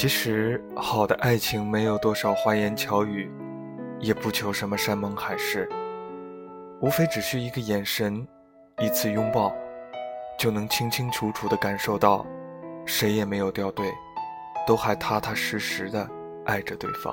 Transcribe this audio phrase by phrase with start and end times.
[0.00, 3.28] 其实，好的爱情没有多少花言巧语，
[3.98, 5.68] 也不求什么山盟海誓，
[6.80, 8.24] 无非只需一个眼神，
[8.78, 9.52] 一次拥抱，
[10.38, 12.24] 就能清清楚楚地感受到，
[12.86, 13.90] 谁也没有掉队，
[14.68, 16.08] 都还踏踏实实地
[16.46, 17.12] 爱着对方。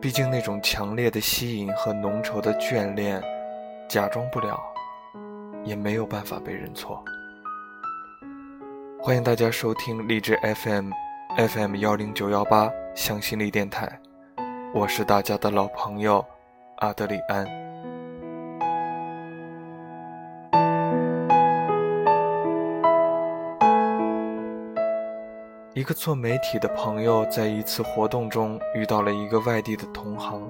[0.00, 3.22] 毕竟那种强烈的吸引和浓稠的眷恋，
[3.86, 4.58] 假装不了，
[5.62, 7.04] 也没有办法被认错。
[9.06, 10.90] 欢迎大家收听荔枝 FM
[11.36, 14.00] FM 幺零九幺八向心力电台，
[14.74, 16.26] 我是大家的老朋友
[16.78, 17.46] 阿德里安。
[25.72, 30.42] 一个做媒体的朋友在一次活动中遇到了一个外地的同行，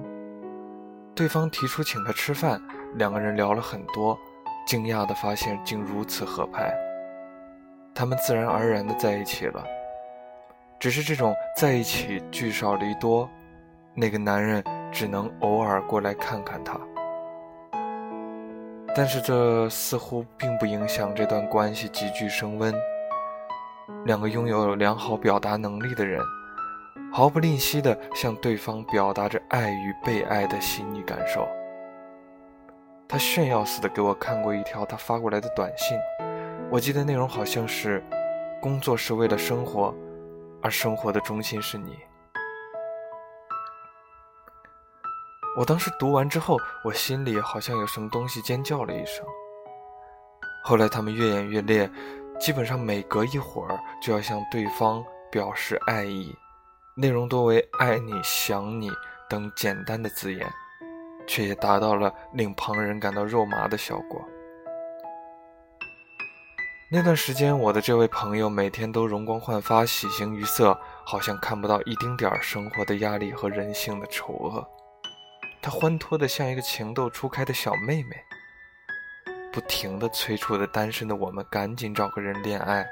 [1.13, 2.59] 对方提出请他吃饭，
[2.95, 4.17] 两个人聊了很多，
[4.65, 6.73] 惊讶地发现竟如此合拍。
[7.97, 9.65] 他们自然而然的在一起了，
[10.77, 13.27] 只是这种在一起聚少离多，
[13.95, 16.79] 那个男人只能偶尔过来看看她。
[18.95, 22.71] 但是这似乎并不影响这段关系急剧升温。
[24.05, 26.21] 两个拥有良好表达能力的人，
[27.11, 31.47] 毫不吝惜地向对方表达着爱与被爱的细腻感受。
[33.07, 35.97] 他炫耀似的给我看过一条他发过来的短信。
[36.69, 38.03] 我记得内容好像是：
[38.61, 39.95] 工作是为了生活，
[40.61, 41.97] 而生活的中心是你。
[45.57, 49.25] 我当时读完之后，我心里好像有什么东西尖叫了一声。
[50.61, 51.89] 后来他们越演越烈，
[52.37, 56.35] 基本上每隔一会儿就要向对方表示爱意，
[56.95, 58.91] 内容多为“爱你”“想你”
[59.29, 60.45] 等简单的字眼，
[61.25, 64.21] 却也达到了令旁人感到肉麻的效果。
[66.89, 74.65] 那段时间，我的这位朋友每天都容光焕发、喜形于色，好像看不到一丁点儿生活的压力和人性的丑恶。
[75.61, 78.15] 他欢脱得像一个情窦初开的小妹妹，
[79.51, 82.87] 不停地催促着单身的我们赶紧找个人恋爱，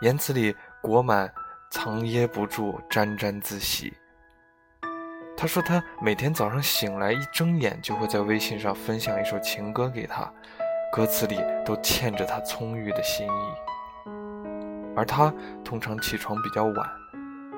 [0.00, 1.30] 言辞里裹满
[1.70, 3.92] 藏掖不住沾沾自喜。
[5.36, 10.32] 他说他每天早上醒来一睁眼，就会在微信上分享一首情歌给他。
[10.92, 14.10] 歌词里都嵌着他葱郁的心意，
[14.96, 15.32] 而他
[15.64, 16.90] 通常起床比较晚，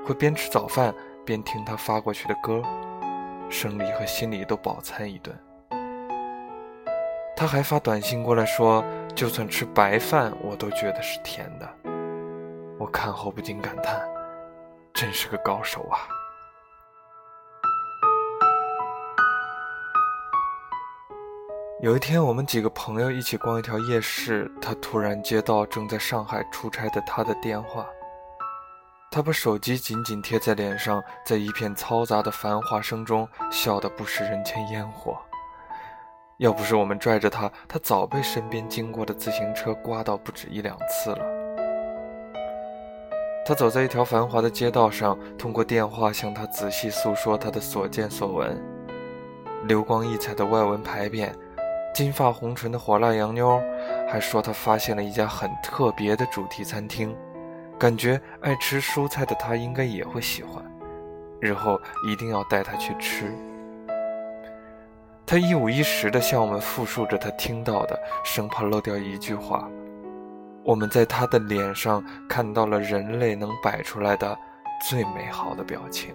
[0.04, 0.94] 会边吃早饭
[1.25, 2.62] 边听他发过去的歌，
[3.48, 5.34] 生理和心理都饱餐一顿。
[7.34, 8.84] 他还发短信过来说，
[9.15, 11.66] 就算吃白饭我都觉得是甜的。
[12.78, 13.99] 我看后不禁感叹，
[14.93, 15.99] 真是个高手啊！
[21.82, 27.84] 有一天，我们几个朋友一起逛一条夜市，他突然接到正在上海出差的他的电话。
[29.10, 35.19] 他把手机紧紧贴在脸上，在一片嘈杂的繁华声中笑得不食人间烟火。
[36.37, 41.25] 要不是我们拽着他，他早被身边经过的自行车刮到不止一两次了。
[43.44, 48.56] 他走在一条繁华的街道上，通过电话向他仔细诉说他的所见所闻，
[49.64, 51.28] 流光溢彩的外文牌匾。
[51.95, 53.63] 金发红唇的火辣洋妞，
[54.09, 57.15] 还说她发现了一家很特别的主题餐厅，
[57.79, 60.65] 感觉爱吃蔬菜的她应该也会喜欢，
[61.41, 63.33] 日后一定要带她去吃。
[65.25, 69.67] 他一五一十地向我们复述着他听到的，生怕漏掉一句话。
[70.65, 74.37] 我们在他的脸上看到了人类能摆出来的
[74.89, 76.15] 最美好的表情。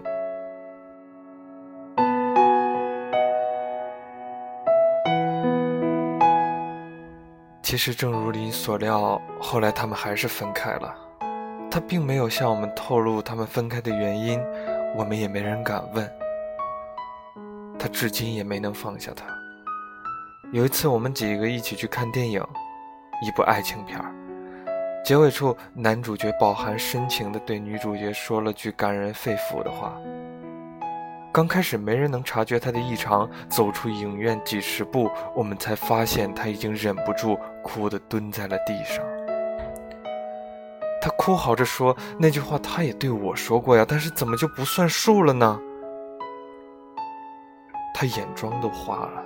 [7.68, 10.94] 其实，正如你所料，后来他们还是分开了。
[11.70, 14.40] 他并没有向我们透露他们分开的原因，
[14.96, 16.10] 我们也没人敢问。
[17.78, 19.26] 他至今也没能放下他。
[20.50, 22.42] 有一次，我们几个一起去看电影，
[23.20, 24.14] 一部爱情片儿。
[25.04, 29.94] 结尾处，男主角饱含深情地对女主角说了句感人肺腑的话。
[31.38, 39.06] 刚开始没人能察觉他的异常，走出影院几十步，我们才发现他已经忍不住哭得蹲在了地上。
[41.00, 45.60] 他哭嚎着说：“那句话他也对我说过呀，但是怎么就不算数了呢？”
[47.94, 49.24] 他眼妆都花了，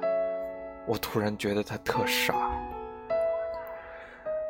[0.86, 2.34] 我突然觉得他特傻。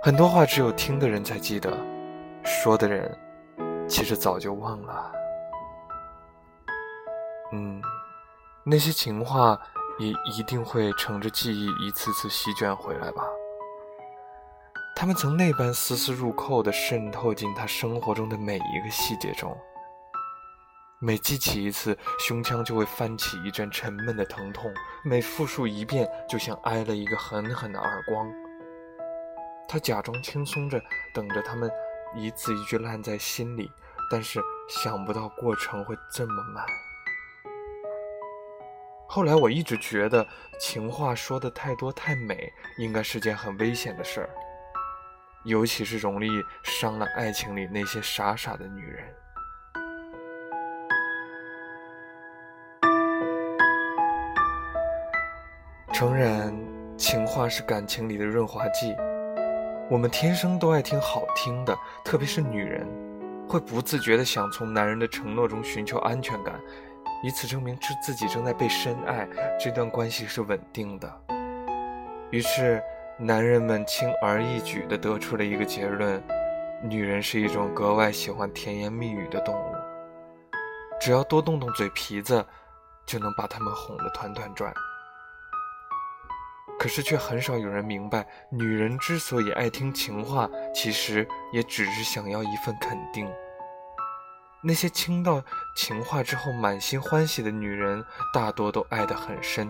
[0.02, 1.72] 很多话只有听的人才记得，
[2.42, 3.16] 说的人
[3.86, 5.12] 其实早就忘了。
[7.52, 7.82] 嗯，
[8.64, 9.58] 那些情话
[9.98, 13.22] 也一定会乘着记忆一次次席卷回来吧。
[14.96, 19.56] 他们曾那般丝丝入扣地渗透进他生活中的每一个细节中。
[20.98, 24.70] 每记起一次，胸腔就会翻起一阵沉闷的疼痛；
[25.04, 28.30] 每复述一遍，就像挨了一个狠狠的耳光。
[29.66, 30.80] 他假装轻松着，
[31.12, 31.68] 等着他们
[32.14, 33.68] 一字一句烂在心里，
[34.10, 36.64] 但是想不到过程会这么慢。
[39.14, 40.26] 后来我一直觉得，
[40.58, 44.30] 情话说的太多太美，应该是件很危险的事儿，
[45.44, 46.30] 尤其是容易
[46.62, 49.04] 伤了爱情里那些傻傻的女人。
[55.92, 56.58] 诚然，
[56.96, 58.96] 情话是感情里的润滑剂，
[59.90, 62.88] 我们天生都爱听好听的，特别是女人，
[63.46, 66.58] 会不自觉地想从男人的承诺中寻求安全感。
[67.22, 69.28] 以此证明自自己正在被深爱，
[69.58, 71.20] 这段关系是稳定的。
[72.30, 72.82] 于是，
[73.18, 76.20] 男人们轻而易举地得出了一个结论：
[76.82, 79.74] 女人是一种格外喜欢甜言蜜语的动物，
[81.00, 82.44] 只要多动动嘴皮子，
[83.06, 84.72] 就能把他们哄得团团转。
[86.78, 93.30] 可是，却很少有人明白，女人之所以爱听情话，其实也只是想要一份肯定。
[94.64, 95.42] 那些听到
[95.74, 99.68] 情话之后满心欢喜的女人，大多都爱得很深，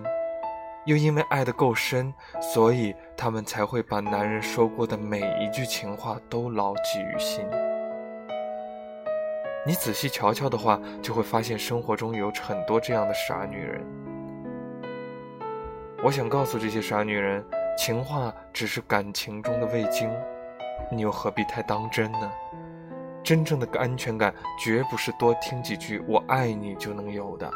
[0.84, 2.12] 又因为爱得够深，
[2.42, 7.42] 所以她们才会把男人说过的每一句情话都牢记于心。
[9.64, 13.82] 你仔细瞧瞧的话，就会发现生活中有很多这样的傻女人。
[16.04, 17.42] 我想告诉这些傻女人，
[17.78, 20.10] 情话只是感情中的味精，
[20.90, 22.30] 你又何必太当真呢？
[23.22, 27.48] 真正的安全感绝不是多听几句“我爱你”就能有的，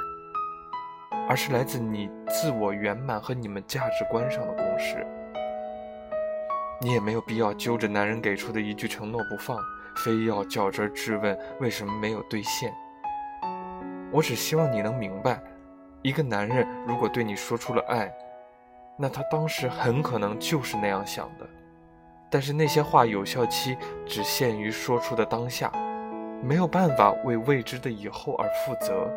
[1.28, 5.04] 而是来自你自我圆满和你们价值观上的共识。
[6.80, 9.58] 你也没有必要揪着男人给出的一句承诺不放，
[9.96, 12.72] 非要较真质问为什么没有兑现。
[14.12, 15.42] 我只希望你能明白，
[16.02, 18.12] 一个男人如果对你说出了爱，
[18.96, 21.48] 那他当时很可能就是那样想的。
[22.36, 25.72] 但是那些话有效期只限于说出的当下，
[26.42, 29.10] 没有办法为未知的以后而负责。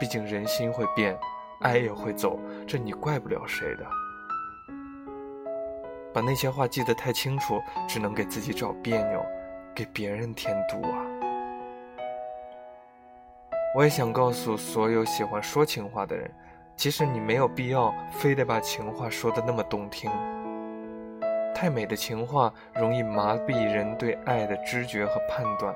[0.00, 1.14] 毕竟人心会变，
[1.60, 3.86] 爱也会走，这你怪不了谁的。
[6.10, 9.22] 把那些话记得太清楚，只能给自己找别扭，
[9.74, 11.04] 给别人添堵啊！
[13.76, 16.30] 我也想告诉所有喜欢说情话的人，
[16.74, 20.10] 其实你没有必要非得把情话说的那么动听。
[21.60, 25.74] 太美的情话容易麻痹人对爱的知觉和判断，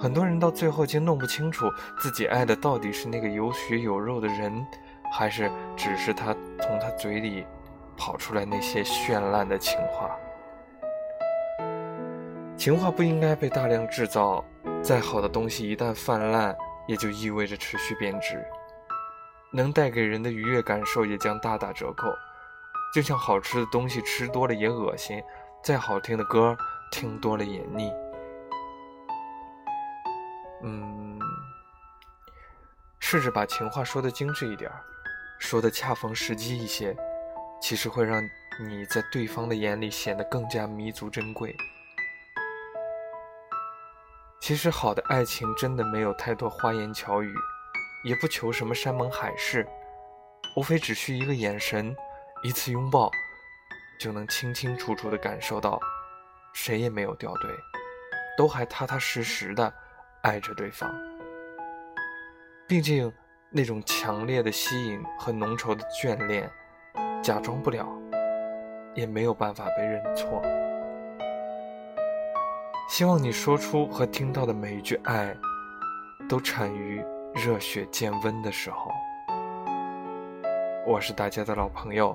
[0.00, 4.66] 很多人到最后竟弄不清楚自己爱的到底是那个有血有肉的人，
[5.12, 7.44] 还是只是他从他嘴里
[7.94, 10.16] 跑出来那些绚烂的情话。
[12.56, 14.42] 情话不应该被大量制造，
[14.82, 16.56] 再好的东西一旦泛滥，
[16.86, 18.42] 也就意味着持续贬值，
[19.52, 22.06] 能带给人的愉悦感受也将大打折扣。
[22.94, 25.20] 就像好吃的东西吃多了也恶心，
[25.64, 26.56] 再好听的歌
[26.92, 27.92] 听多了也腻。
[30.62, 31.18] 嗯，
[33.00, 34.70] 试着把情话说的精致一点，
[35.40, 36.96] 说的恰逢时机一些，
[37.60, 38.22] 其实会让
[38.60, 41.52] 你在对方的眼里显得更加弥足珍贵。
[44.40, 47.34] 其实好的爱情真的没有太多花言巧语，
[48.04, 49.66] 也不求什么山盟海誓，
[50.54, 51.92] 无非只需一个眼神。
[52.44, 53.10] 一次拥抱，
[53.98, 55.80] 就能清清楚楚地感受到，
[56.52, 57.50] 谁也没有掉队，
[58.36, 59.72] 都还踏踏实实的
[60.20, 60.94] 爱着对方。
[62.68, 63.10] 毕竟，
[63.48, 66.50] 那种强烈的吸引和浓稠的眷恋，
[67.22, 67.88] 假装不了，
[68.94, 70.42] 也没有办法被认错。
[72.90, 75.34] 希望你说出和听到的每一句爱，
[76.28, 77.02] 都产于
[77.34, 78.92] 热血渐温的时候。
[80.86, 82.14] 我是大家的老朋友。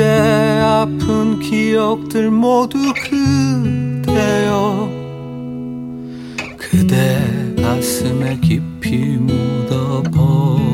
[0.00, 2.78] 그대 아픈 기억들 모두
[4.00, 4.88] 그대여
[6.56, 10.70] 그대 가슴에 깊이 묻어버리고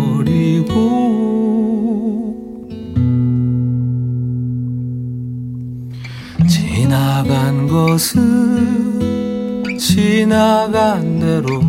[7.69, 11.61] 것은 지나간 대로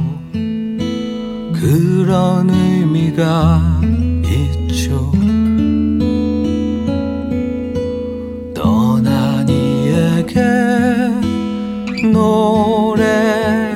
[1.54, 3.82] 그런 의미가
[4.24, 5.12] 있죠.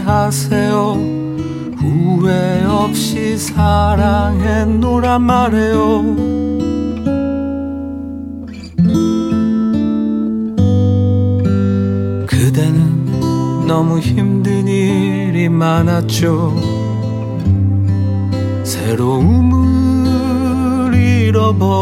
[0.02, 0.76] 노래하세요.
[1.78, 6.16] 후회 없이 사랑했노란 말해요.
[12.26, 16.56] 그대는 너무 힘든 일이 많았죠.
[18.64, 19.62] 새로움을
[20.96, 21.82] 잃어버렸죠.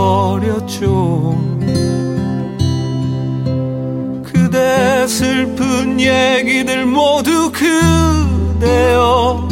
[5.08, 9.48] 슬픈 얘기들 모두 그대여.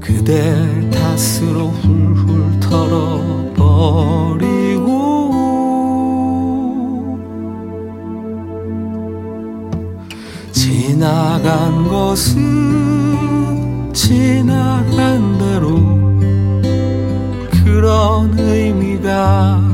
[0.00, 3.48] 그대 탓으로 훌훌 털어버리고.
[10.52, 15.78] 지나간 것은 지나간 대로
[17.64, 19.67] 그런 의미가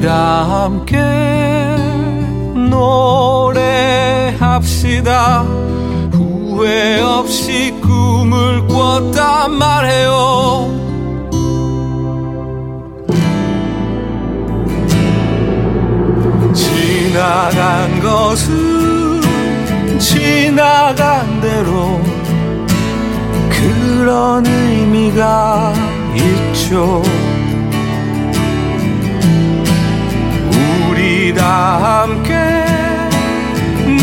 [0.00, 0.96] 우리 다 함께
[4.40, 5.42] 노래합시다.
[6.10, 10.70] 후회 없이 꿈을 꿨단 말해요.
[16.54, 19.20] 지나간 것은
[19.98, 22.00] 지나간 대로
[23.50, 25.74] 그런 의미가
[26.14, 27.02] 있죠.
[31.30, 32.34] 우리 다 함께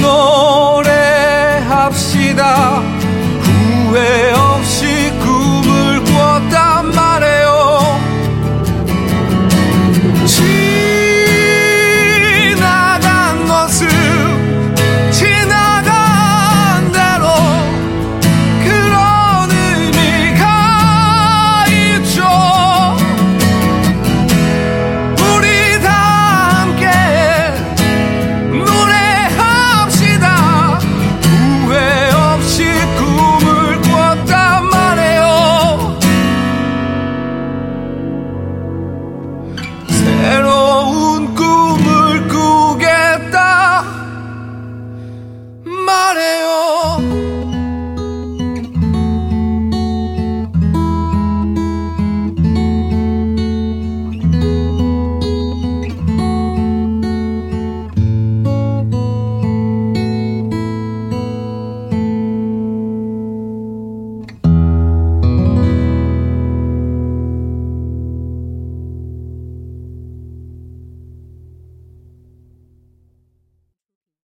[0.01, 0.46] 너